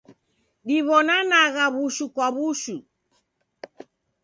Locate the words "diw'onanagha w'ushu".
0.67-2.05